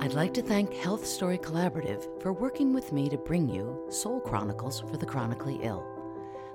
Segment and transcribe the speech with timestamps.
[0.00, 4.20] I'd like to thank Health Story Collaborative for working with me to bring you Soul
[4.20, 5.84] Chronicles for the Chronically Ill.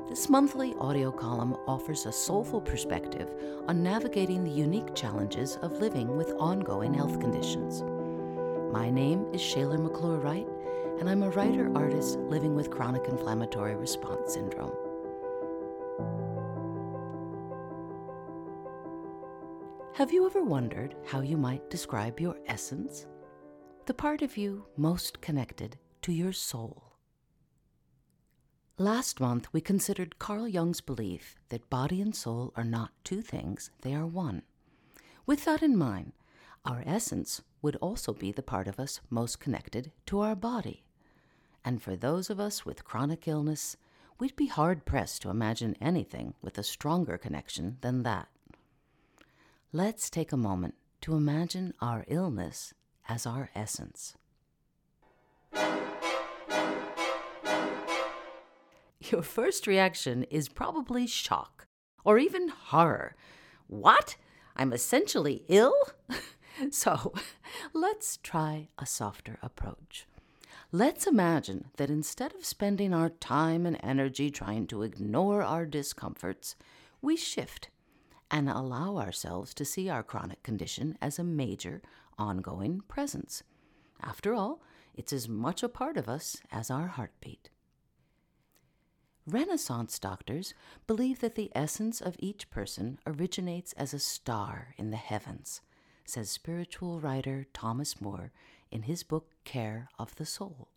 [0.10, 3.34] This monthly audio column offers a soulful perspective
[3.68, 7.84] on navigating the unique challenges of living with ongoing health conditions.
[8.74, 10.48] My name is Shayla McClure Wright,
[11.00, 14.85] and I'm a writer artist living with chronic inflammatory response syndrome.
[19.96, 23.08] Have you ever wondered how you might describe your essence?
[23.86, 26.98] The part of you most connected to your soul.
[28.78, 33.72] Last month, we considered Carl Jung's belief that body and soul are not two things,
[33.84, 34.42] they are one.
[35.26, 36.12] With that in mind,
[36.66, 40.84] our essence would also be the part of us most connected to our body.
[41.64, 43.78] And for those of us with chronic illness,
[44.20, 48.28] we'd be hard pressed to imagine anything with a stronger connection than that.
[49.76, 52.74] Let's take a moment to imagine our illness
[53.10, 54.16] as our essence.
[59.02, 61.68] Your first reaction is probably shock
[62.06, 63.18] or even horror.
[63.68, 64.16] What?
[64.56, 65.76] I'm essentially ill?
[66.72, 67.12] so
[67.74, 70.08] let's try a softer approach.
[70.72, 76.56] Let's imagine that instead of spending our time and energy trying to ignore our discomforts,
[77.02, 77.68] we shift
[78.32, 81.82] and allow ourselves to see our chronic condition as a major,
[82.18, 83.44] ongoing presence.
[84.02, 84.62] After all,
[84.94, 87.50] it's as much a part of us as our heartbeat.
[89.28, 90.54] Renaissance doctors
[90.86, 95.62] believe that the essence of each person originates as a star in the heavens,
[96.06, 98.32] says spiritual writer Thomas Moore
[98.70, 100.68] in his book Care of the Soul.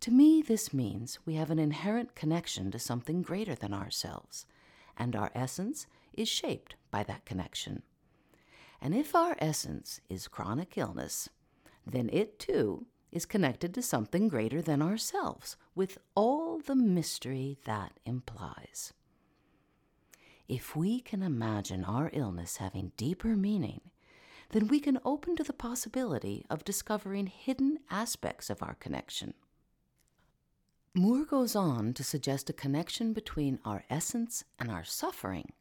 [0.00, 4.46] To me, this means we have an inherent connection to something greater than ourselves,
[4.98, 7.82] and our essence is shaped by that connection.
[8.80, 11.30] And if our essence is chronic illness,
[11.86, 17.92] then it too is connected to something greater than ourselves, with all the mystery that
[18.04, 18.92] implies.
[20.46, 23.80] If we can imagine our illness having deeper meaning,
[24.50, 29.34] then we can open to the possibility of discovering hidden aspects of our connection.
[30.98, 35.52] Moore goes on to suggest a connection between our essence and our suffering,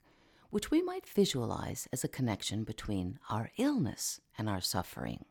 [0.49, 5.23] which we might visualize as a connection between our illness and our suffering.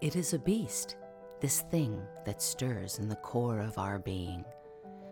[0.00, 0.94] It is a beast,
[1.40, 4.44] this thing that stirs in the core of our being,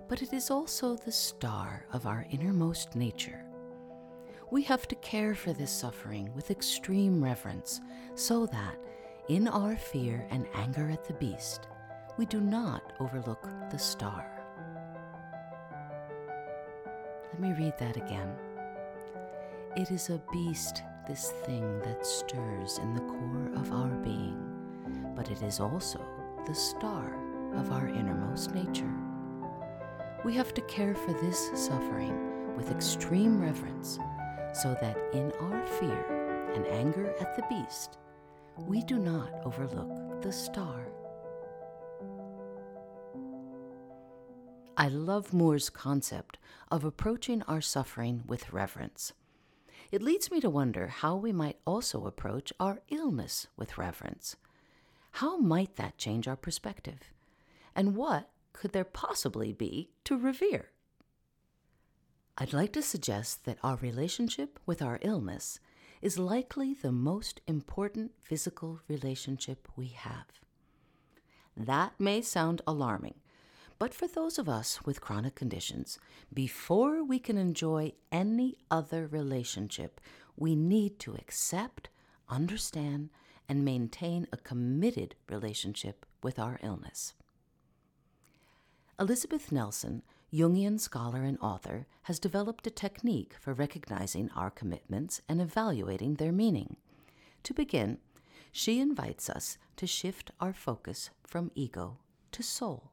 [0.09, 3.45] but it is also the star of our innermost nature.
[4.53, 7.81] We have to care for this suffering with extreme reverence
[8.15, 8.77] so that,
[9.29, 11.69] in our fear and anger at the beast,
[12.17, 14.27] we do not overlook the star.
[17.33, 18.35] Let me read that again.
[19.77, 24.53] It is a beast, this thing that stirs in the core of our being
[25.15, 26.01] but it is also
[26.47, 27.17] the star
[27.55, 28.93] of our innermost nature.
[30.25, 33.99] We have to care for this suffering with extreme reverence
[34.55, 37.99] so that in our fear and anger at the beast,
[38.59, 40.89] we do not overlook the star.
[44.77, 46.39] I love Moore's concept
[46.71, 49.13] of approaching our suffering with reverence.
[49.91, 54.37] It leads me to wonder how we might also approach our illness with reverence.
[55.13, 57.13] How might that change our perspective?
[57.77, 60.71] And what could there possibly be to revere?
[62.39, 65.61] I'd like to suggest that our relationship with our illness
[66.03, 70.27] is likely the most important physical relationship we have.
[71.57, 73.15] That may sound alarming,
[73.79, 75.99] but for those of us with chronic conditions,
[76.33, 80.01] before we can enjoy any other relationship,
[80.37, 81.89] we need to accept,
[82.29, 83.11] understand,
[83.49, 87.15] and maintain a committed relationship with our illness.
[88.99, 90.03] Elizabeth Nelson,
[90.33, 96.33] Jungian scholar and author, has developed a technique for recognizing our commitments and evaluating their
[96.33, 96.77] meaning.
[97.43, 97.99] To begin,
[98.51, 101.99] she invites us to shift our focus from ego
[102.33, 102.93] to soul.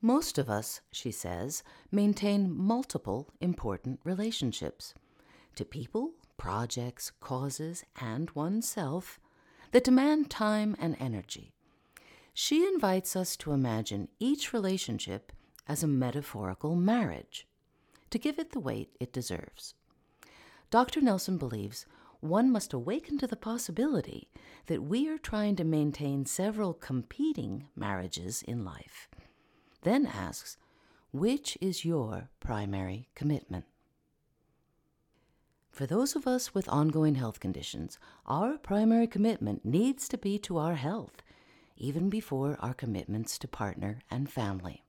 [0.00, 4.94] Most of us, she says, maintain multiple important relationships
[5.56, 9.18] to people, projects, causes, and oneself
[9.72, 11.52] that demand time and energy.
[12.32, 15.32] She invites us to imagine each relationship
[15.68, 17.46] as a metaphorical marriage,
[18.10, 19.74] to give it the weight it deserves.
[20.70, 21.00] Dr.
[21.00, 21.86] Nelson believes
[22.20, 24.28] one must awaken to the possibility
[24.66, 29.08] that we are trying to maintain several competing marriages in life.
[29.82, 30.56] Then asks,
[31.12, 33.64] which is your primary commitment?
[35.70, 40.56] For those of us with ongoing health conditions, our primary commitment needs to be to
[40.56, 41.22] our health,
[41.76, 44.85] even before our commitments to partner and family.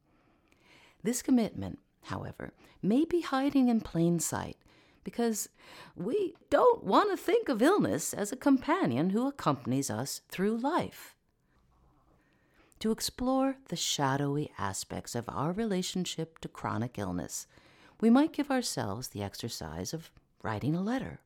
[1.04, 4.58] This commitment, however, may be hiding in plain sight
[5.04, 5.50] because
[5.96, 11.16] we don't want to think of illness as a companion who accompanies us through life.
[12.80, 17.48] To explore the shadowy aspects of our relationship to chronic illness,
[18.00, 20.12] we might give ourselves the exercise of
[20.44, 21.22] writing a letter,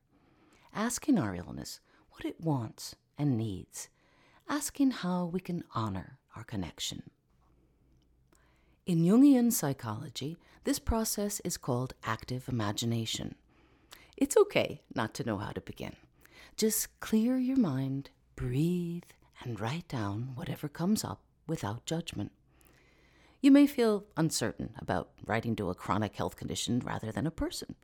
[0.74, 1.80] asking our illness
[2.12, 3.88] what it wants and needs,
[4.48, 7.02] asking how we can honor our connection.
[8.84, 13.36] In Jungian psychology, this process is called active imagination.
[14.16, 15.94] It's okay not to know how to begin.
[16.56, 19.04] Just clear your mind, breathe,
[19.44, 22.32] and write down whatever comes up without judgment.
[23.40, 27.76] You may feel uncertain about writing to a chronic health condition rather than a person.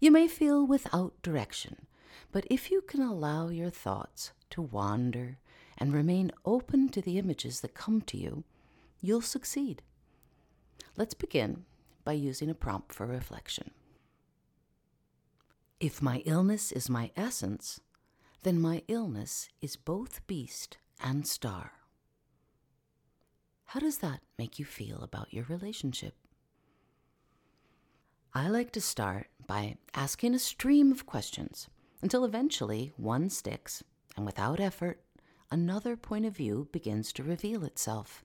[0.00, 1.84] You may feel without direction,
[2.32, 5.36] but if you can allow your thoughts to wander
[5.76, 8.44] and remain open to the images that come to you,
[9.02, 9.82] you'll succeed.
[10.96, 11.64] Let's begin
[12.04, 13.72] by using a prompt for reflection.
[15.80, 17.80] If my illness is my essence,
[18.44, 21.72] then my illness is both beast and star.
[23.66, 26.14] How does that make you feel about your relationship?
[28.32, 31.68] I like to start by asking a stream of questions
[32.02, 33.82] until eventually one sticks,
[34.16, 35.00] and without effort,
[35.50, 38.24] another point of view begins to reveal itself.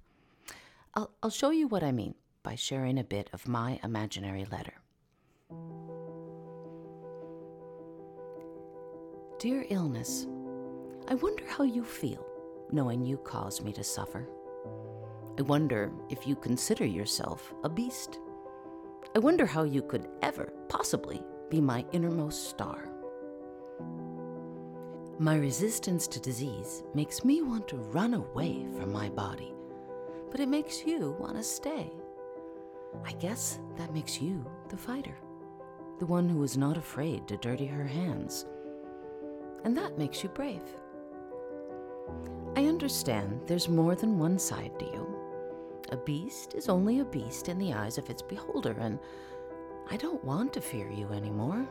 [0.94, 2.13] I'll, I'll show you what I mean
[2.44, 4.74] by sharing a bit of my imaginary letter.
[9.39, 10.27] Dear illness,
[11.07, 12.25] I wonder how you feel
[12.71, 14.27] knowing you caused me to suffer.
[15.38, 18.19] I wonder if you consider yourself a beast.
[19.15, 22.89] I wonder how you could ever possibly be my innermost star.
[25.18, 29.53] My resistance to disease makes me want to run away from my body,
[30.31, 31.91] but it makes you want to stay.
[33.06, 35.18] I guess that makes you the fighter,
[36.00, 38.45] the one who is not afraid to dirty her hands.
[39.63, 40.63] And that makes you brave.
[42.56, 45.15] I understand there's more than one side to you.
[45.91, 49.00] A beast is only a beast in the eyes of its beholder, and
[49.89, 51.68] I don't want to fear you anymore.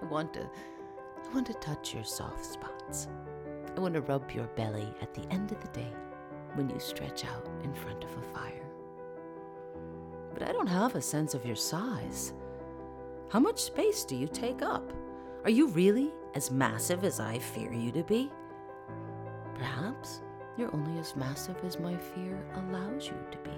[0.00, 0.48] I want to
[1.28, 3.08] I want to touch your soft spots.
[3.76, 5.92] I want to rub your belly at the end of the day
[6.54, 8.67] when you stretch out in front of a fire.
[10.38, 12.32] But I don't have a sense of your size.
[13.28, 14.92] How much space do you take up?
[15.42, 18.30] Are you really as massive as I fear you to be?
[19.56, 20.22] Perhaps
[20.56, 23.50] you're only as massive as my fear allows you to be.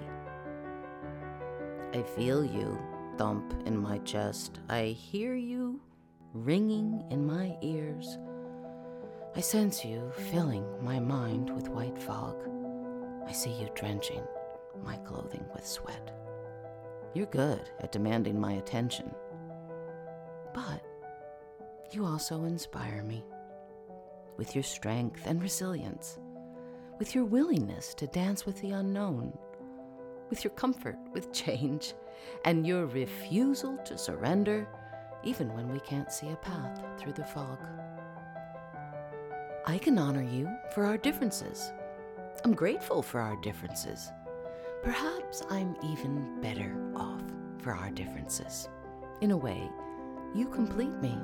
[1.99, 2.81] I feel you
[3.15, 4.59] thump in my chest.
[4.67, 5.79] I hear you
[6.33, 8.17] ringing in my ears.
[9.35, 12.37] I sense you filling my mind with white fog.
[13.27, 14.23] I see you drenching
[14.83, 16.11] my clothing with sweat.
[17.13, 19.13] You're good at demanding my attention.
[20.53, 20.81] But
[21.91, 23.23] you also inspire me
[24.37, 26.19] with your strength and resilience
[27.01, 29.35] with your willingness to dance with the unknown,
[30.29, 31.95] with your comfort with change,
[32.45, 34.67] and your refusal to surrender
[35.23, 37.57] even when we can't see a path through the fog.
[39.65, 41.71] I can honor you for our differences.
[42.45, 44.11] I'm grateful for our differences.
[44.83, 47.21] Perhaps I'm even better off
[47.59, 48.67] for our differences.
[49.21, 49.69] In a way,
[50.33, 51.15] you complete me.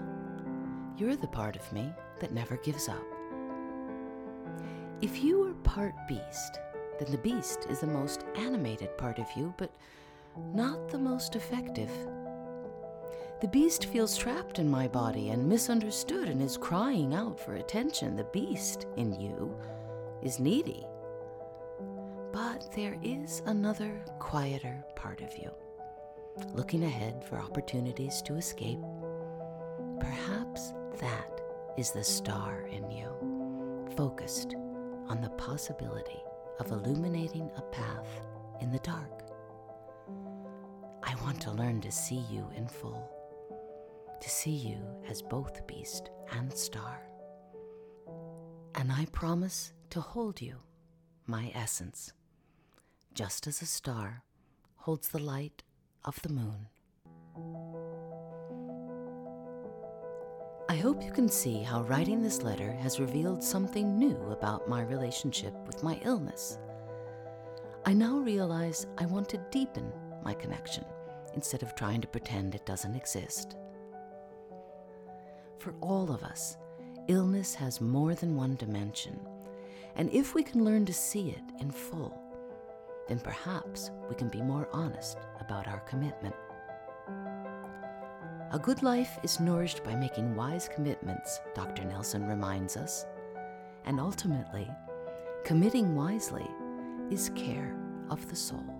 [0.95, 3.03] You're the part of me that never gives up.
[5.01, 6.59] If you are part beast,
[6.99, 9.71] then the beast is the most animated part of you, but
[10.53, 11.91] not the most effective.
[13.41, 18.15] The beast feels trapped in my body and misunderstood and is crying out for attention.
[18.15, 19.55] The beast in you
[20.21, 20.85] is needy.
[22.37, 25.49] But there is another, quieter part of you,
[26.53, 28.77] looking ahead for opportunities to escape.
[29.99, 31.41] Perhaps that
[31.79, 33.07] is the star in you,
[33.97, 34.53] focused
[35.07, 36.21] on the possibility
[36.59, 38.21] of illuminating a path
[38.61, 39.23] in the dark.
[41.01, 43.09] I want to learn to see you in full,
[44.21, 44.77] to see you
[45.09, 47.01] as both beast and star.
[48.75, 50.57] And I promise to hold you,
[51.25, 52.13] my essence,
[53.17, 54.21] just as a star
[54.75, 55.63] holds the light
[56.05, 56.67] of the moon.
[60.69, 64.83] I hope you can see how writing this letter has revealed something new about my
[64.83, 66.59] relationship with my illness.
[67.87, 69.91] I now realize I want to deepen
[70.23, 70.85] my connection
[71.33, 73.55] instead of trying to pretend it doesn't exist.
[75.57, 76.55] For all of us,
[77.07, 79.19] illness has more than one dimension,
[79.95, 82.26] and if we can learn to see it in full,
[83.07, 86.35] then perhaps we can be more honest about our commitment.
[88.51, 91.83] A good life is nourished by making wise commitments, Dr.
[91.83, 93.05] Nelson reminds us.
[93.85, 94.69] And ultimately,
[95.43, 96.47] committing wisely
[97.09, 97.77] is care
[98.09, 98.76] of the soul.